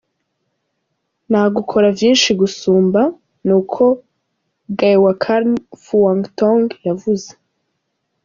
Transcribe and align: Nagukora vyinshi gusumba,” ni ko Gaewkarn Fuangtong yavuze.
Nagukora 1.29 1.87
vyinshi 1.97 2.29
gusumba,” 2.41 3.01
ni 3.47 3.55
ko 3.71 3.85
Gaewkarn 4.79 5.51
Fuangtong 5.83 6.67
yavuze. 6.87 7.29